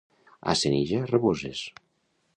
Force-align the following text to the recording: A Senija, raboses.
A 0.53 0.55
Senija, 0.61 1.03
raboses. 1.13 1.63